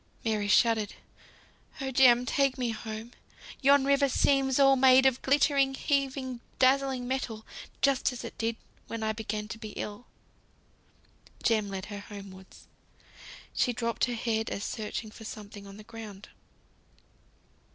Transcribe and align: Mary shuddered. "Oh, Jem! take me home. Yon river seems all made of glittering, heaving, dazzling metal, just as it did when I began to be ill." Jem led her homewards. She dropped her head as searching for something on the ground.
Mary 0.25 0.47
shuddered. 0.47 0.95
"Oh, 1.79 1.91
Jem! 1.91 2.25
take 2.25 2.57
me 2.57 2.69
home. 2.71 3.11
Yon 3.61 3.85
river 3.85 4.09
seems 4.09 4.59
all 4.59 4.75
made 4.75 5.05
of 5.05 5.21
glittering, 5.21 5.75
heaving, 5.75 6.39
dazzling 6.57 7.07
metal, 7.07 7.45
just 7.83 8.11
as 8.11 8.23
it 8.23 8.35
did 8.39 8.55
when 8.87 9.03
I 9.03 9.13
began 9.13 9.47
to 9.49 9.59
be 9.59 9.73
ill." 9.73 10.07
Jem 11.43 11.69
led 11.69 11.85
her 11.93 11.99
homewards. 11.99 12.65
She 13.53 13.73
dropped 13.73 14.05
her 14.05 14.15
head 14.15 14.49
as 14.49 14.63
searching 14.63 15.11
for 15.11 15.23
something 15.23 15.67
on 15.67 15.77
the 15.77 15.83
ground. 15.83 16.29